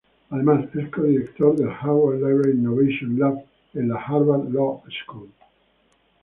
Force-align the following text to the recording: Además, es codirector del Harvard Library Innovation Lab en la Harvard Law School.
Además, 0.31 0.65
es 0.73 0.89
codirector 0.89 1.55
del 1.55 1.69
Harvard 1.69 2.15
Library 2.15 2.53
Innovation 2.57 3.19
Lab 3.19 3.45
en 3.75 3.89
la 3.89 3.97
Harvard 4.03 4.49
Law 4.51 4.81
School. 5.05 5.29